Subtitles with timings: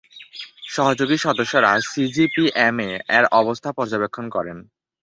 [0.67, 4.57] সহযোগী সদস্যরা সিজিপিএমে-এর অবস্থা পর্যবেক্ষণ করেন।